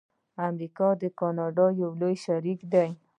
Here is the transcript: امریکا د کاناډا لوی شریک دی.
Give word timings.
امریکا 0.47 0.87
د 1.01 1.03
کاناډا 1.19 1.67
لوی 1.99 2.15
شریک 2.25 2.59
دی. 2.71 2.89